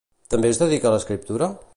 També 0.35 0.49
es 0.53 0.61
dedica 0.61 0.89
a 0.91 0.93
l'escriptura? 0.95 1.51